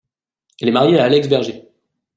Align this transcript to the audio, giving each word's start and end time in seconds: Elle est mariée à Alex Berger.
Elle 0.59 0.69
est 0.69 0.71
mariée 0.71 0.97
à 0.97 1.03
Alex 1.03 1.27
Berger. 1.29 1.69